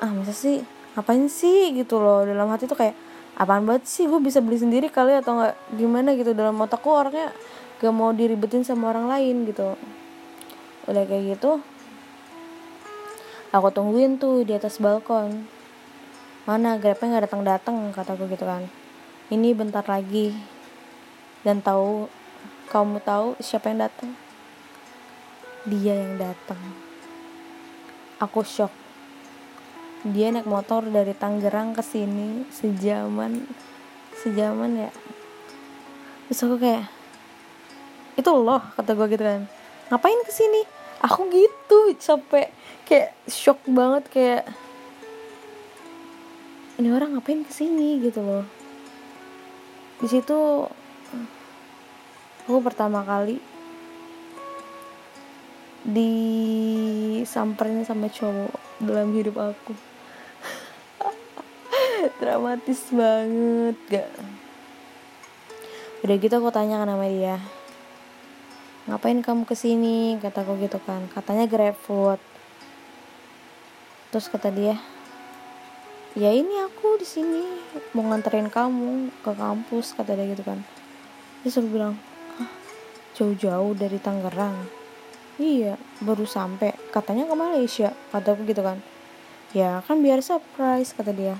ah 0.05 0.13
masa 0.13 0.37
sih? 0.37 0.61
Ngapain 0.93 1.25
sih? 1.33 1.73
gitu 1.73 1.97
loh. 1.97 2.29
Dalam 2.29 2.53
hati 2.53 2.69
tuh 2.69 2.77
kayak 2.77 2.93
apaan 3.41 3.65
banget 3.65 3.89
sih? 3.89 4.05
Gue 4.05 4.21
bisa 4.21 4.45
beli 4.45 4.61
sendiri 4.61 4.93
kali 4.93 5.17
atau 5.17 5.41
nggak? 5.41 5.57
Gimana? 5.81 6.13
gitu. 6.13 6.37
Dalam 6.37 6.61
otakku 6.61 6.93
orangnya 6.93 7.33
gak 7.81 7.95
mau 7.95 8.13
diribetin 8.13 8.67
sama 8.67 8.93
orang 8.93 9.09
lain 9.09 9.49
gitu. 9.49 9.73
Udah 10.85 11.05
kayak 11.09 11.39
gitu 11.39 11.65
aku 13.55 13.69
tungguin 13.73 14.21
tuh 14.21 14.45
di 14.45 14.53
atas 14.53 14.81
balkon. 14.81 15.49
Mana 16.45 16.81
grabnya 16.81 17.17
nggak 17.17 17.25
datang 17.29 17.43
datang 17.45 17.77
kataku 17.93 18.29
gitu 18.33 18.45
kan. 18.45 18.65
Ini 19.29 19.53
bentar 19.53 19.85
lagi. 19.85 20.33
Dan 21.45 21.61
tahu 21.61 22.09
kamu 22.69 23.01
tahu 23.05 23.37
siapa 23.41 23.73
yang 23.73 23.89
datang? 23.89 24.13
Dia 25.69 25.95
yang 25.97 26.17
datang. 26.21 26.61
Aku 28.21 28.45
shock. 28.45 28.73
Dia 30.05 30.31
naik 30.31 30.47
motor 30.47 30.87
dari 30.87 31.13
Tangerang 31.13 31.75
ke 31.75 31.83
sini 31.83 32.47
sejaman 32.55 33.45
sejaman 34.19 34.89
ya. 34.89 34.91
Terus 36.29 36.41
aku 36.45 36.57
kayak 36.61 36.87
itu 38.19 38.31
loh 38.31 38.63
kata 38.75 38.95
gue 38.95 39.07
gitu 39.15 39.25
kan. 39.25 39.47
Ngapain 39.89 40.21
ke 40.27 40.33
sini 40.35 40.78
aku 40.99 41.31
gitu 41.31 41.95
sampai 42.03 42.51
kayak 42.83 43.15
shock 43.31 43.63
banget 43.71 44.05
kayak 44.11 44.43
ini 46.79 46.95
orang 46.95 47.19
ngapain 47.19 47.43
ke 47.43 47.51
sini? 47.51 47.99
gitu 47.99 48.23
loh. 48.23 48.47
Di 49.99 50.07
situ 50.07 50.39
aku 52.47 52.59
pertama 52.63 53.03
kali 53.03 53.43
disamperin 55.83 57.83
sama 57.83 58.07
cowok 58.07 58.55
dalam 58.79 59.11
hidup 59.11 59.43
aku. 59.43 59.75
Dramatis 62.23 62.95
banget 62.95 63.77
gak. 63.91 64.11
Udah 66.07 66.15
gitu 66.15 66.35
aku 66.39 66.55
tanya 66.55 66.79
kan 66.79 66.95
sama 66.95 67.11
dia 67.11 67.43
ngapain 68.89 69.21
kamu 69.21 69.45
ke 69.45 69.55
sini? 69.55 70.17
Kataku 70.19 70.57
gitu 70.59 70.81
kan. 70.83 71.07
Katanya 71.13 71.45
grab 71.45 71.77
food 71.77 72.21
terus 74.09 74.25
kata 74.33 74.49
dia 74.49 74.73
ya 76.17 76.33
ini 76.33 76.65
aku 76.65 76.97
di 76.97 77.05
sini 77.05 77.45
mau 77.93 78.09
nganterin 78.09 78.49
kamu 78.49 79.13
ke 79.21 79.37
kampus 79.37 79.93
kata 79.93 80.17
dia 80.17 80.33
gitu 80.33 80.43
kan. 80.43 80.65
Terus 81.45 81.61
aku 81.61 81.69
bilang 81.69 81.95
jauh-jauh 83.15 83.77
dari 83.77 84.01
Tangerang. 84.01 84.57
Iya 85.39 85.77
baru 86.03 86.25
sampai 86.25 86.73
katanya 86.91 87.29
ke 87.29 87.35
Malaysia 87.37 87.93
kataku 88.11 88.49
gitu 88.49 88.65
kan. 88.65 88.81
Ya 89.53 89.85
kan 89.85 90.01
biar 90.01 90.25
surprise 90.25 90.97
kata 90.97 91.13
dia. 91.13 91.37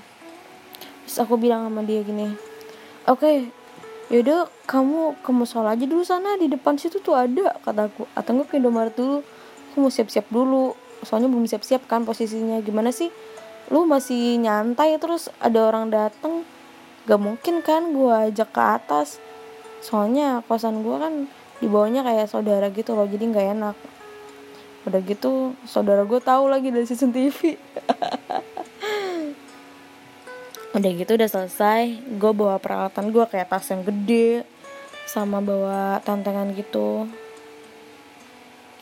Terus 1.09 1.17
aku 1.25 1.41
bilang 1.41 1.65
sama 1.65 1.81
dia 1.81 2.05
gini 2.05 2.49
oke 3.09 3.25
okay, 3.25 3.49
yaudah 4.09 4.49
kamu 4.65 5.17
ke 5.21 5.29
musola 5.29 5.77
aja 5.77 5.85
dulu 5.85 6.01
sana 6.01 6.33
di 6.37 6.49
depan 6.49 6.77
situ 6.81 6.97
tuh 6.97 7.13
ada 7.13 7.53
kataku 7.61 8.09
atau 8.17 8.31
enggak 8.33 8.47
ke 8.49 8.55
Indomaret 8.57 8.93
dulu 8.97 9.21
aku 9.69 9.87
mau 9.87 9.93
siap-siap 9.93 10.27
dulu. 10.27 10.75
Soalnya 11.07 11.31
belum 11.31 11.47
siap-siap 11.47 11.87
kan 11.87 12.03
posisinya. 12.03 12.59
Gimana 12.59 12.91
sih? 12.91 13.07
Lu 13.71 13.87
masih 13.87 14.35
nyantai 14.41 14.99
terus 14.99 15.31
ada 15.39 15.69
orang 15.69 15.87
dateng. 15.87 16.43
Gak 17.07 17.21
mungkin 17.21 17.63
kan 17.63 17.95
gue 17.95 18.11
ajak 18.33 18.51
ke 18.51 18.59
atas. 18.59 19.21
Soalnya 19.79 20.43
kosan 20.49 20.83
gue 20.83 20.97
kan 20.99 21.13
di 21.63 21.71
bawahnya 21.71 22.03
kayak 22.03 22.27
saudara 22.27 22.67
gitu 22.75 22.91
loh 22.97 23.07
jadi 23.07 23.23
nggak 23.23 23.47
enak. 23.55 23.75
Udah 24.83 24.99
gitu 25.07 25.55
saudara 25.63 26.03
gue 26.03 26.19
tahu 26.19 26.51
lagi 26.51 26.75
dari 26.75 26.83
season 26.89 27.15
TV 27.15 27.55
udah 30.69 30.91
gitu 30.93 31.17
udah 31.17 31.29
selesai 31.29 31.97
gue 32.21 32.31
bawa 32.33 32.61
peralatan 32.61 33.09
gue 33.09 33.25
kayak 33.25 33.49
tas 33.49 33.65
yang 33.73 33.81
gede 33.81 34.45
sama 35.09 35.41
bawa 35.41 35.97
tantangan 36.05 36.53
gitu. 36.53 37.09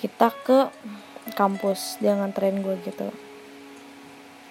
Kita 0.04 0.36
ke 0.44 0.68
kampus 1.40 1.96
dia 2.04 2.20
nganterin 2.20 2.60
gue 2.60 2.76
gitu. 2.84 3.08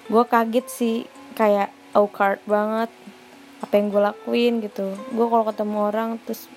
Gue 0.08 0.24
kaget 0.24 0.66
sih 0.72 0.96
kayak 1.36 1.68
awkward 1.92 2.40
banget 2.48 2.88
apa 3.60 3.72
yang 3.76 3.92
gue 3.92 4.00
lakuin 4.00 4.54
gitu. 4.64 4.96
Gue 5.12 5.26
kalau 5.28 5.44
ketemu 5.44 5.76
orang 5.92 6.10
terus 6.24 6.48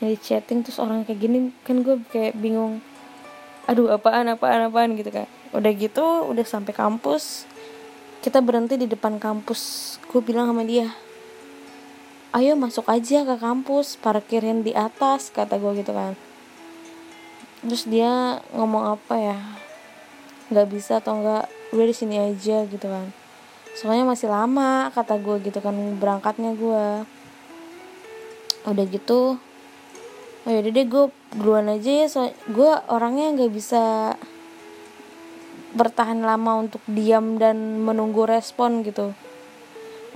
yang 0.00 0.12
di 0.12 0.18
chatting 0.20 0.64
terus 0.64 0.80
orang 0.80 1.04
kayak 1.04 1.20
gini 1.20 1.52
kan 1.64 1.80
gue 1.80 1.96
kayak 2.12 2.36
bingung 2.36 2.84
aduh 3.66 3.90
apaan 3.90 4.28
apaan 4.30 4.68
apaan? 4.68 4.94
gitu 4.94 5.10
kan 5.10 5.26
udah 5.56 5.72
gitu 5.72 6.04
udah 6.28 6.44
sampai 6.44 6.76
kampus 6.76 7.48
kita 8.26 8.42
berhenti 8.42 8.74
di 8.74 8.90
depan 8.90 9.22
kampus. 9.22 9.94
Gue 10.10 10.18
bilang 10.18 10.50
sama 10.50 10.66
dia 10.66 10.90
ayo 12.34 12.58
masuk 12.58 12.90
aja 12.90 13.22
ke 13.22 13.38
kampus 13.38 13.94
parkirin 14.02 14.66
di 14.66 14.74
atas 14.74 15.30
kata 15.30 15.62
gue 15.62 15.78
gitu 15.78 15.94
kan. 15.94 16.18
Terus 17.62 17.86
dia 17.86 18.42
ngomong 18.50 18.98
apa 18.98 19.14
ya? 19.14 19.38
Nggak 20.50 20.66
bisa 20.74 20.98
atau 20.98 21.22
enggak 21.22 21.46
udah 21.70 21.86
di 21.86 21.94
sini 21.94 22.18
aja 22.18 22.66
gitu 22.66 22.86
kan. 22.90 23.14
Soalnya 23.78 24.02
masih 24.10 24.26
lama 24.26 24.90
kata 24.90 25.22
gue 25.22 25.46
gitu 25.46 25.62
kan 25.62 25.78
berangkatnya 26.02 26.58
gue 26.58 27.06
udah 28.66 28.84
gitu 28.90 29.38
oh 30.46 30.50
yaudah 30.50 30.72
deh 30.74 30.86
gue 30.90 31.04
duluan 31.38 31.70
aja 31.70 31.90
ya 32.02 32.06
so 32.10 32.26
gue 32.50 32.72
orangnya 32.90 33.30
nggak 33.38 33.54
bisa 33.54 34.14
bertahan 35.76 36.24
lama 36.24 36.64
untuk 36.64 36.80
diam 36.88 37.36
dan 37.36 37.84
menunggu 37.84 38.24
respon 38.24 38.80
gitu. 38.80 39.12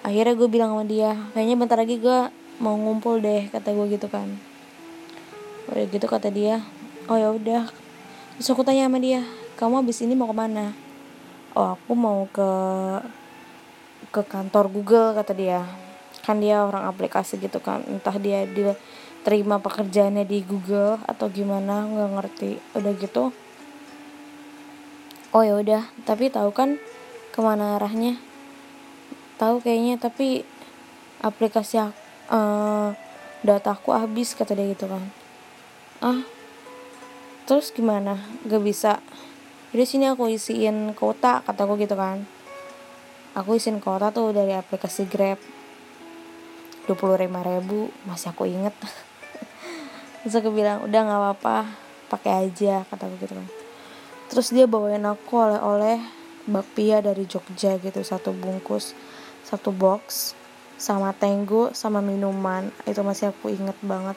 Akhirnya 0.00 0.32
gue 0.32 0.48
bilang 0.48 0.72
sama 0.72 0.88
dia 0.88 1.12
kayaknya 1.36 1.56
bentar 1.60 1.76
lagi 1.76 2.00
gue 2.00 2.32
mau 2.64 2.72
ngumpul 2.80 3.20
deh 3.20 3.52
kata 3.52 3.76
gue 3.76 3.86
gitu 3.92 4.08
kan. 4.08 4.40
Udah 5.68 5.84
gitu 5.84 6.06
kata 6.08 6.32
dia 6.32 6.64
oh 7.12 7.20
ya 7.20 7.28
udah. 7.36 7.68
Terus 8.40 8.48
aku 8.48 8.64
tanya 8.64 8.88
sama 8.88 8.96
dia 8.96 9.20
kamu 9.60 9.84
habis 9.84 10.00
ini 10.00 10.16
mau 10.16 10.32
ke 10.32 10.36
mana? 10.36 10.72
Oh 11.52 11.76
aku 11.76 11.92
mau 11.92 12.24
ke 12.32 12.50
ke 14.08 14.24
kantor 14.24 14.72
Google 14.72 15.12
kata 15.12 15.36
dia. 15.36 15.68
Kan 16.24 16.40
dia 16.40 16.64
orang 16.64 16.88
aplikasi 16.88 17.36
gitu 17.36 17.60
kan 17.60 17.84
entah 17.84 18.16
dia 18.16 18.48
dia 18.48 18.72
terima 19.20 19.60
pekerjaannya 19.60 20.24
di 20.24 20.40
Google 20.40 20.96
atau 21.04 21.28
gimana 21.28 21.84
nggak 21.84 22.10
ngerti. 22.16 22.50
Udah 22.72 22.92
gitu 22.96 23.36
oh 25.30 25.42
ya 25.42 25.54
udah. 25.58 25.82
Tapi 26.06 26.30
tahu 26.30 26.50
kan 26.50 26.76
ke 27.30 27.40
mana 27.42 27.78
arahnya? 27.78 28.18
Tahu 29.38 29.62
kayaknya 29.62 29.96
tapi 29.96 30.42
aplikasi 31.22 31.80
uh, 31.80 32.92
dataku 33.40 33.94
habis 33.94 34.34
kata 34.36 34.52
dia 34.58 34.68
gitu 34.72 34.90
kan. 34.90 35.02
Ah 36.02 36.20
terus 37.46 37.74
gimana? 37.74 38.18
Gak 38.46 38.62
bisa. 38.62 39.02
Jadi 39.70 39.84
sini 39.86 40.04
aku 40.10 40.30
isiin 40.30 40.94
kota 40.98 41.42
kataku 41.46 41.78
gitu 41.78 41.94
kan. 41.94 42.26
Aku 43.38 43.54
isiin 43.54 43.78
kota 43.78 44.10
tuh 44.10 44.34
dari 44.34 44.54
aplikasi 44.54 45.06
Grab. 45.06 45.38
25 46.90 47.22
ribu 47.30 47.86
masih 48.02 48.34
aku 48.34 48.50
inget. 48.50 48.74
Terus 50.26 50.34
aku 50.42 50.50
bilang 50.50 50.82
udah 50.82 51.00
nggak 51.06 51.20
apa-apa. 51.22 51.56
Pakai 52.10 52.50
aja 52.50 52.82
kata 52.90 53.06
aku 53.06 53.14
gitu 53.22 53.38
kan 53.38 53.59
terus 54.30 54.54
dia 54.54 54.70
bawain 54.70 55.04
aku 55.04 55.34
oleh-oleh 55.36 55.98
bakpia 56.46 57.02
dari 57.02 57.26
Jogja 57.26 57.76
gitu 57.82 58.00
satu 58.00 58.30
bungkus 58.32 58.96
satu 59.44 59.74
box 59.74 60.38
sama 60.80 61.12
tenggo 61.12 61.76
sama 61.76 62.00
minuman. 62.00 62.72
Itu 62.88 63.04
masih 63.04 63.36
aku 63.36 63.52
inget 63.52 63.76
banget. 63.84 64.16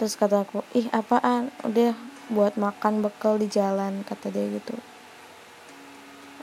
Terus 0.00 0.16
kata 0.16 0.48
aku 0.48 0.64
ih 0.72 0.88
apaan? 0.94 1.52
Udah 1.66 1.92
buat 2.32 2.56
makan 2.56 3.04
bekal 3.04 3.36
di 3.36 3.50
jalan 3.52 4.00
kata 4.06 4.32
dia 4.32 4.48
gitu. 4.48 4.74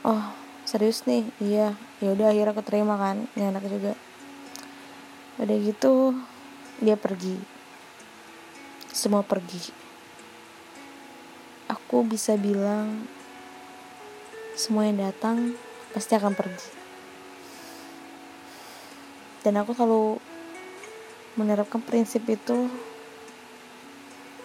Oh 0.06 0.22
serius 0.62 1.02
nih? 1.08 1.26
Iya. 1.42 1.74
Ya 1.98 2.08
udah 2.14 2.30
akhirnya 2.30 2.54
aku 2.54 2.62
terima 2.62 2.94
kan 2.94 3.26
ini 3.34 3.44
enak 3.50 3.64
juga. 3.66 3.92
Udah 5.42 5.56
gitu 5.58 6.14
dia 6.78 6.94
pergi. 6.94 7.40
Semua 8.94 9.26
pergi. 9.26 9.58
Aku 11.72 12.04
bisa 12.04 12.36
bilang 12.36 13.08
semua 14.52 14.84
yang 14.84 15.00
datang 15.00 15.56
pasti 15.96 16.12
akan 16.12 16.36
pergi. 16.36 16.68
Dan 19.40 19.56
aku 19.56 19.72
selalu 19.72 20.20
menerapkan 21.40 21.80
prinsip 21.80 22.28
itu 22.28 22.68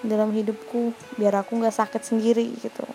dalam 0.08 0.32
hidupku 0.32 0.96
biar 1.20 1.44
aku 1.44 1.60
nggak 1.60 1.76
sakit 1.76 2.00
sendiri 2.00 2.48
gitu. 2.63 2.88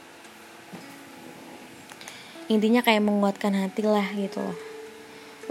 Intinya 2.49 2.81
kayak 2.81 3.05
menguatkan 3.05 3.53
hati 3.53 3.85
lah 3.85 4.09
gitu 4.16 4.40
loh. 4.40 4.59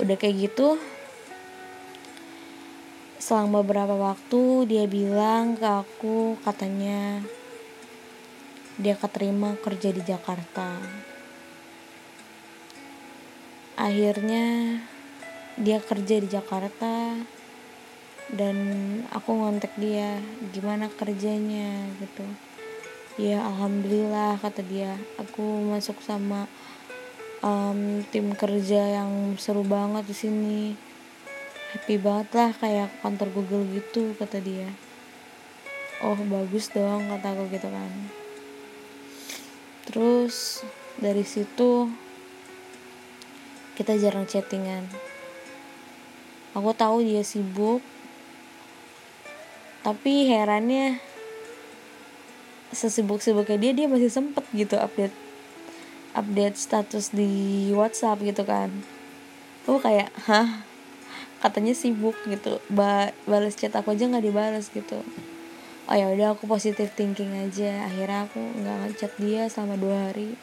Udah 0.01 0.17
kayak 0.17 0.49
gitu, 0.49 0.81
selang 3.21 3.53
beberapa 3.53 3.93
waktu 3.93 4.65
dia 4.65 4.89
bilang 4.89 5.53
ke 5.53 5.65
aku 5.65 6.41
katanya 6.41 7.21
dia 8.79 8.95
keterima 8.95 9.59
kerja 9.59 9.91
di 9.91 9.99
Jakarta. 9.99 10.79
Akhirnya 13.75 14.79
dia 15.59 15.83
kerja 15.83 16.15
di 16.23 16.27
Jakarta 16.31 17.19
dan 18.31 18.57
aku 19.11 19.35
ngontek 19.35 19.75
dia 19.75 20.23
gimana 20.55 20.87
kerjanya? 20.87 21.91
gitu. 21.99 22.23
Ya 23.19 23.43
alhamdulillah 23.43 24.39
kata 24.39 24.63
dia. 24.63 24.95
Aku 25.19 25.67
masuk 25.67 25.99
sama 25.99 26.47
um, 27.43 27.99
tim 28.07 28.31
kerja 28.31 29.03
yang 29.03 29.35
seru 29.35 29.67
banget 29.67 30.07
di 30.07 30.15
sini. 30.15 30.61
Happy 31.75 31.99
banget 31.99 32.31
lah 32.35 32.51
kayak 32.55 32.87
kantor 33.03 33.35
Google 33.35 33.67
gitu 33.75 34.15
kata 34.15 34.39
dia. 34.39 34.71
Oh 35.99 36.15
bagus 36.15 36.71
dong 36.71 37.11
kata 37.11 37.35
aku 37.35 37.51
gitu 37.51 37.67
kan 37.67 38.20
terus 39.91 40.63
dari 40.95 41.27
situ 41.27 41.91
kita 43.75 43.99
jarang 43.99 44.23
chattingan. 44.23 44.87
Aku 46.55 46.71
tahu 46.75 47.03
dia 47.03 47.23
sibuk 47.23 47.83
tapi 49.81 50.29
herannya 50.29 51.01
sesibuk-sibuknya 52.71 53.57
dia 53.57 53.71
dia 53.73 53.87
masih 53.89 54.13
sempet 54.13 54.45
gitu 54.53 54.77
update 54.77 55.15
update 56.15 56.55
status 56.55 57.11
di 57.11 57.71
WhatsApp 57.75 58.23
gitu 58.23 58.47
kan. 58.47 58.71
Aku 59.67 59.79
kayak 59.83 60.11
hah? 60.27 60.63
Katanya 61.41 61.73
sibuk 61.73 62.15
gitu. 62.29 62.61
Ba 62.69 63.11
balas 63.27 63.57
chat 63.59 63.73
aku 63.75 63.91
aja 63.91 64.07
nggak 64.07 64.23
dibalas 64.23 64.69
gitu 64.71 65.03
oh 65.91 65.97
ya 65.99 66.07
udah 66.07 66.39
aku 66.39 66.47
positive 66.47 66.87
thinking 66.95 67.35
aja. 67.35 67.83
Akhirnya 67.83 68.23
aku 68.23 68.39
nggak 68.39 68.77
ngechat 68.87 69.11
dia 69.19 69.51
selama 69.51 69.75
dua 69.75 69.97
hari. 70.07 70.39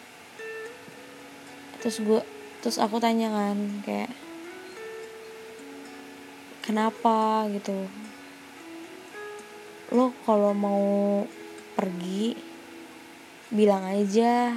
Terus 1.81 2.05
gue 2.05 2.21
terus 2.61 2.77
aku 2.77 3.01
tanya 3.01 3.33
kan 3.33 3.57
kayak 3.81 4.13
kenapa? 6.61 7.49
gitu. 7.49 7.89
Lo 9.97 10.13
kalau 10.29 10.53
mau 10.53 10.85
pergi 11.73 12.37
bilang 13.49 13.89
aja. 13.89 14.53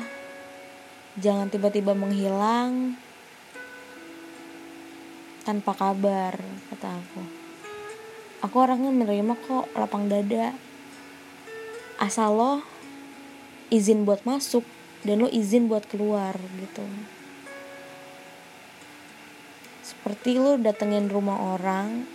Jangan 1.16 1.48
tiba-tiba 1.48 1.96
menghilang 1.96 3.00
tanpa 5.48 5.72
kabar 5.72 6.36
kata 6.68 7.00
aku. 7.00 7.24
Aku 8.44 8.56
orangnya 8.60 8.92
menerima 8.92 9.40
kok 9.40 9.72
lapang 9.76 10.12
dada 10.12 10.71
asal 12.02 12.34
lo 12.34 12.54
izin 13.70 14.10
buat 14.10 14.26
masuk 14.26 14.66
dan 15.06 15.22
lo 15.22 15.30
izin 15.30 15.70
buat 15.70 15.86
keluar 15.86 16.34
gitu. 16.58 16.82
Seperti 19.86 20.42
lo 20.42 20.58
datengin 20.58 21.14
rumah 21.14 21.38
orang 21.54 22.10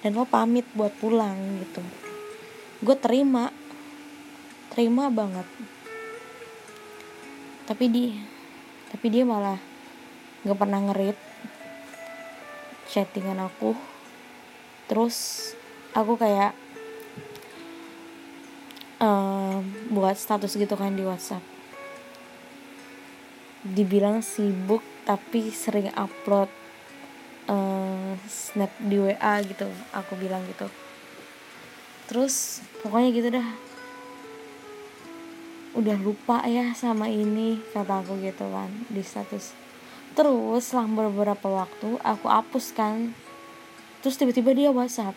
dan 0.00 0.16
lo 0.16 0.24
pamit 0.24 0.64
buat 0.72 0.96
pulang 0.96 1.36
gitu. 1.60 1.84
Gue 2.80 2.96
terima 2.96 3.52
terima 4.72 5.12
banget. 5.12 5.44
Tapi 7.68 7.84
dia 7.92 8.16
tapi 8.96 9.12
dia 9.12 9.28
malah 9.28 9.60
nggak 10.40 10.56
pernah 10.56 10.80
ngerit 10.88 11.18
chattingan 12.88 13.44
aku. 13.44 13.76
Terus 14.88 15.52
aku 15.92 16.16
kayak 16.16 16.56
buat 19.90 20.18
status 20.18 20.58
gitu 20.58 20.74
kan 20.74 20.94
di 20.94 21.04
WhatsApp. 21.06 21.42
Dibilang 23.66 24.22
sibuk 24.22 24.82
tapi 25.06 25.54
sering 25.54 25.90
upload 25.94 26.50
uh, 27.46 28.14
snap 28.26 28.70
di 28.82 28.98
WA 28.98 29.34
gitu 29.46 29.66
aku 29.94 30.18
bilang 30.18 30.42
gitu. 30.50 30.66
Terus 32.10 32.62
pokoknya 32.82 33.10
gitu 33.14 33.28
dah. 33.34 33.48
Udah 35.76 35.96
lupa 36.00 36.42
ya 36.48 36.72
sama 36.72 37.10
ini 37.10 37.60
kata 37.74 38.02
aku 38.02 38.18
gitu 38.22 38.46
kan 38.50 38.70
di 38.90 39.02
status. 39.02 39.54
Terus 40.16 40.62
selang 40.64 40.96
beberapa 40.96 41.46
waktu 41.50 41.98
aku 42.02 42.26
hapus 42.26 42.72
kan. 42.74 43.12
Terus 44.00 44.16
tiba-tiba 44.16 44.54
dia 44.54 44.70
whatsapp. 44.70 45.14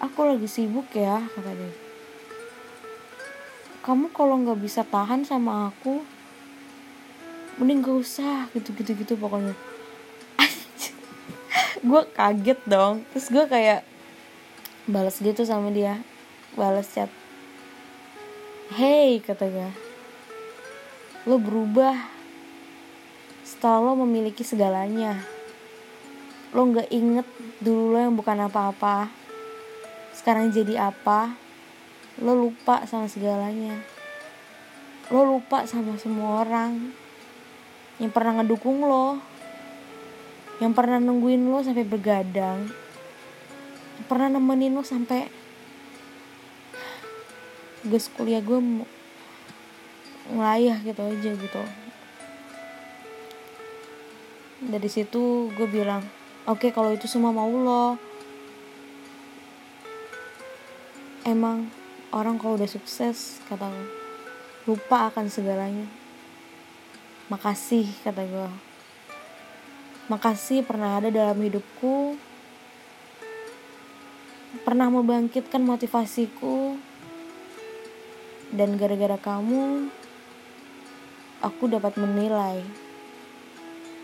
Aku 0.00 0.24
lagi 0.24 0.48
sibuk 0.48 0.88
ya 0.96 1.20
kata 1.36 1.52
dia 1.56 1.79
kamu 3.80 4.12
kalau 4.12 4.36
nggak 4.36 4.60
bisa 4.60 4.84
tahan 4.84 5.24
sama 5.24 5.72
aku 5.72 6.04
mending 7.60 7.84
gak 7.84 7.96
usah 8.00 8.48
gitu 8.56 8.72
gitu 8.76 8.92
gitu 8.96 9.12
pokoknya. 9.20 9.52
Gue 11.88 12.02
kaget 12.12 12.60
dong. 12.64 13.04
Terus 13.12 13.28
gue 13.28 13.44
kayak 13.44 13.84
balas 14.88 15.20
gitu 15.20 15.44
sama 15.44 15.68
dia. 15.68 16.00
Balas 16.56 16.88
chat. 16.88 17.12
Hey 18.72 19.20
kata 19.20 19.48
gue 19.48 19.70
lo 21.28 21.36
berubah. 21.36 21.96
Setelah 23.44 23.92
lo 23.92 24.04
memiliki 24.08 24.40
segalanya. 24.40 25.20
Lo 26.56 26.64
nggak 26.64 26.88
inget 26.88 27.28
dulu 27.60 27.92
lo 27.92 27.98
yang 28.00 28.16
bukan 28.16 28.40
apa-apa. 28.48 29.12
Sekarang 30.16 30.48
jadi 30.48 30.88
apa 30.92 31.49
lo 32.20 32.32
lupa 32.36 32.84
sama 32.84 33.08
segalanya. 33.08 33.80
Lo 35.08 35.24
lupa 35.24 35.64
sama 35.64 35.96
semua 35.96 36.44
orang 36.44 36.92
yang 38.00 38.12
pernah 38.12 38.40
ngedukung 38.40 38.80
lo 38.80 39.20
yang 40.60 40.72
pernah 40.76 41.00
nungguin 41.00 41.48
lo 41.48 41.60
sampai 41.60 41.84
bergadang 41.84 42.68
yang 43.96 44.06
pernah 44.08 44.28
nemenin 44.32 44.72
lo 44.72 44.80
sampai 44.80 45.28
gue 47.80 48.00
kuliah 48.16 48.44
gue 48.44 48.60
ngelayah 50.32 50.76
gitu 50.84 51.00
aja 51.00 51.30
gitu. 51.32 51.62
Dari 54.60 54.88
situ 54.92 55.48
gue 55.56 55.68
bilang 55.68 56.04
oke 56.44 56.68
okay, 56.68 56.70
kalau 56.72 56.92
itu 56.92 57.08
semua 57.08 57.32
mau 57.32 57.48
lo. 57.48 57.96
Emang 61.24 61.68
orang 62.10 62.38
kalau 62.38 62.58
udah 62.58 62.70
sukses 62.70 63.38
kata 63.46 63.70
gue 63.70 63.86
lupa 64.66 65.10
akan 65.10 65.30
segalanya. 65.30 65.86
Makasih 67.30 67.86
kata 68.02 68.26
gue 68.26 68.70
makasih 70.10 70.66
pernah 70.66 70.98
ada 70.98 71.06
dalam 71.06 71.38
hidupku. 71.38 72.18
Pernah 74.66 74.90
membangkitkan 74.90 75.62
motivasiku. 75.62 76.74
Dan 78.50 78.74
gara-gara 78.74 79.14
kamu 79.14 79.86
aku 81.38 81.70
dapat 81.70 81.94
menilai 81.94 82.66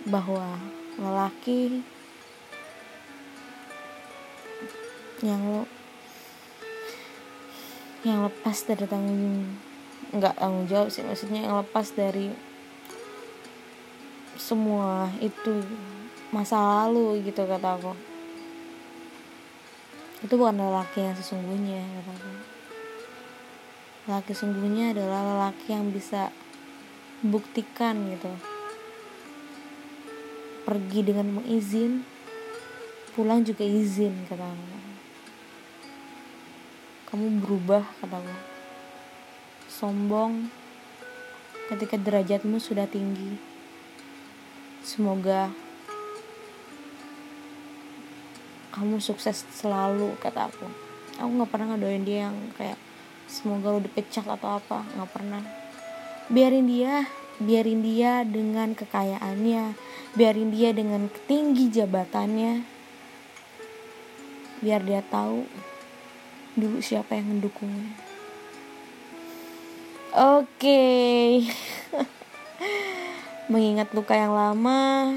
bahwa 0.06 0.54
lelaki 0.94 1.82
yang 5.26 5.66
yang 8.06 8.22
lepas 8.22 8.62
dari 8.62 8.86
tanggung 8.86 9.58
nggak 10.14 10.38
tanggung 10.38 10.70
jawab 10.70 10.94
sih 10.94 11.02
maksudnya 11.02 11.42
yang 11.50 11.58
lepas 11.58 11.90
dari 11.90 12.30
semua 14.38 15.10
itu 15.18 15.58
masa 16.30 16.54
lalu 16.54 17.18
gitu 17.26 17.42
kata 17.42 17.74
aku. 17.74 17.98
Itu 20.22 20.38
bukan 20.38 20.54
lelaki 20.54 21.02
yang 21.02 21.18
sesungguhnya 21.18 21.82
kata 21.82 22.12
aku. 22.14 22.32
Lelaki 24.06 24.30
sesungguhnya 24.38 24.94
adalah 24.94 25.20
lelaki 25.26 25.74
yang 25.74 25.90
bisa 25.90 26.30
buktikan 27.26 28.06
gitu. 28.14 28.30
Pergi 30.62 31.00
dengan 31.02 31.42
mengizin 31.42 32.06
pulang 33.18 33.42
juga 33.42 33.66
izin 33.66 34.30
kata 34.30 34.46
Allah 34.46 34.86
kamu 37.06 37.42
berubah 37.42 37.86
kata 38.02 38.18
Allah 38.18 38.40
sombong 39.76 40.48
ketika 41.68 42.00
derajatmu 42.00 42.56
sudah 42.56 42.88
tinggi. 42.88 43.36
Semoga 44.80 45.52
kamu 48.72 49.02
sukses 49.02 49.44
selalu 49.52 50.14
kata 50.22 50.48
aku. 50.48 50.68
Aku 51.20 51.28
nggak 51.28 51.50
pernah 51.52 51.74
ngedoain 51.74 52.04
dia 52.06 52.30
yang 52.30 52.36
kayak 52.56 52.78
semoga 53.28 53.74
lo 53.74 53.84
dipecat 53.84 54.24
atau 54.24 54.56
apa. 54.56 54.86
Nggak 54.96 55.10
pernah. 55.12 55.42
Biarin 56.32 56.66
dia 56.70 57.04
biarin 57.36 57.84
dia 57.84 58.24
dengan 58.24 58.72
kekayaannya. 58.72 59.76
Biarin 60.16 60.50
dia 60.54 60.72
dengan 60.72 61.12
tinggi 61.28 61.68
jabatannya. 61.68 62.64
Biar 64.64 64.80
dia 64.86 65.04
tahu 65.04 65.44
dulu 66.56 66.80
siapa 66.80 67.14
yang 67.14 67.36
mendukungnya? 67.36 67.92
Oke. 70.16 70.48
Okay. 70.58 71.28
mengingat 73.46 73.94
luka 73.94 74.18
yang 74.18 74.34
lama 74.34 75.14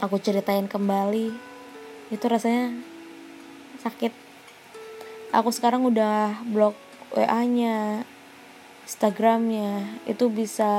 aku 0.00 0.18
ceritain 0.18 0.66
kembali. 0.66 1.30
Itu 2.08 2.24
rasanya 2.26 2.74
sakit. 3.84 4.12
Aku 5.32 5.48
sekarang 5.52 5.86
udah 5.88 6.44
blok 6.48 6.76
WA 7.12 7.44
nya 7.44 8.04
Instagramnya. 8.84 10.02
Itu 10.08 10.28
bisa 10.28 10.72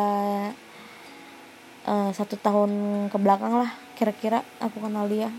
uh, 1.85 2.11
satu 2.11 2.35
tahun 2.37 2.71
ke 3.09 3.17
belakang 3.17 3.55
lah 3.57 3.71
kira-kira 3.93 4.41
aku 4.57 4.81
kenal 4.81 5.05
dia 5.05 5.29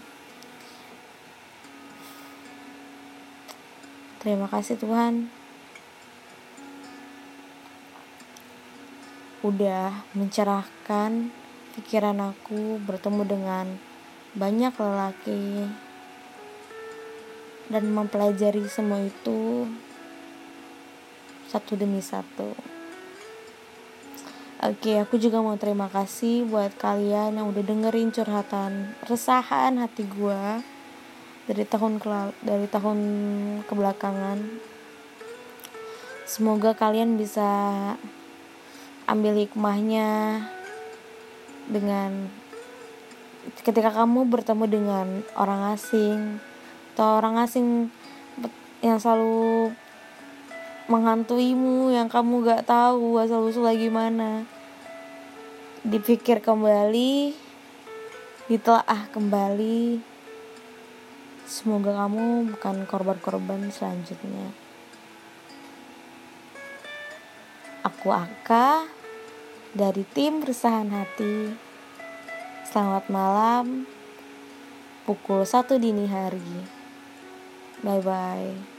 terima 4.24 4.48
kasih 4.48 4.80
Tuhan. 4.80 5.28
Udah 9.44 10.08
mencerahkan 10.16 11.28
pikiran 11.76 12.32
aku 12.32 12.80
bertemu 12.80 13.22
dengan 13.28 13.66
banyak 14.32 14.72
lelaki 14.72 15.68
dan 17.68 17.84
mempelajari 17.92 18.64
semua 18.64 19.04
itu 19.04 19.68
satu 21.52 21.76
demi 21.76 22.00
satu. 22.00 22.56
Oke, 24.64 24.96
aku 24.96 25.20
juga 25.20 25.44
mau 25.44 25.60
terima 25.60 25.92
kasih 25.92 26.48
buat 26.48 26.72
kalian 26.80 27.37
yang 27.37 27.52
udah 27.52 27.60
dengerin 27.60 28.08
curhatan 28.08 28.96
resahan 29.04 29.76
hati 29.76 30.08
gue 30.08 30.64
dari 31.44 31.64
tahun 31.68 32.00
ke 32.00 32.09
dari 32.40 32.66
tahun 32.68 32.98
kebelakangan. 33.68 34.38
Semoga 36.24 36.72
kalian 36.72 37.20
bisa 37.20 37.44
ambil 39.04 39.37
hikmahnya 39.37 40.40
dengan 41.68 42.33
ketika 43.61 43.92
kamu 43.92 44.24
bertemu 44.24 44.64
dengan 44.64 45.07
orang 45.37 45.76
asing 45.76 46.40
atau 46.96 47.20
orang 47.20 47.37
asing 47.44 47.92
yang 48.80 48.96
selalu 48.96 49.72
menghantuimu 50.88 51.92
yang 51.92 52.09
kamu 52.09 52.44
gak 52.44 52.68
tahu 52.68 53.20
asal 53.20 53.44
usulnya 53.44 53.76
gimana 53.76 54.44
dipikir 55.85 56.40
kembali 56.40 57.33
ditelaah 58.48 59.09
kembali 59.12 60.13
semoga 61.44 61.94
kamu 61.94 62.52
bukan 62.57 62.85
korban-korban 62.88 63.68
selanjutnya. 63.70 64.52
Aku 67.85 68.12
Aka 68.12 68.88
dari 69.76 70.04
tim 70.16 70.40
Resahan 70.40 70.88
Hati. 70.88 71.52
Selamat 72.64 73.07
malam 73.12 73.85
pukul 75.04 75.44
1 75.44 75.76
dini 75.76 76.09
hari. 76.09 76.64
Bye 77.85 78.00
bye 78.00 78.73